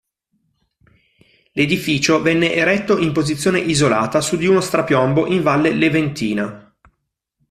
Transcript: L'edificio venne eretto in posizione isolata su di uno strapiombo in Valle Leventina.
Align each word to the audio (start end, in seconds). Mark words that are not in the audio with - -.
L'edificio 1.51 2.23
venne 2.23 2.55
eretto 2.55 2.97
in 2.97 3.11
posizione 3.11 3.59
isolata 3.59 4.19
su 4.19 4.35
di 4.35 4.47
uno 4.47 4.59
strapiombo 4.59 5.27
in 5.27 5.43
Valle 5.43 5.73
Leventina. 5.73 6.75